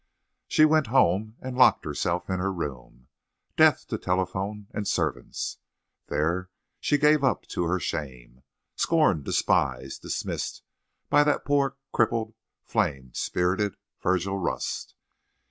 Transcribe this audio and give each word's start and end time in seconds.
She 0.47 0.65
went 0.65 0.87
home 0.87 1.35
and 1.41 1.55
locked 1.55 1.85
herself 1.85 2.27
in 2.27 2.39
her 2.39 2.51
room, 2.51 3.07
deaf 3.55 3.85
to 3.85 3.99
telephone 3.99 4.65
and 4.73 4.87
servants. 4.87 5.59
There 6.07 6.49
she 6.79 6.97
gave 6.97 7.23
up 7.23 7.43
to 7.49 7.65
her 7.65 7.79
shame. 7.79 8.41
Scorned—despised—dismissed 8.75 10.63
by 11.11 11.23
that 11.25 11.45
poor 11.45 11.77
crippled 11.93 12.33
flame 12.63 13.13
spirited 13.13 13.77
Virgil 14.01 14.39
Rust! 14.39 14.95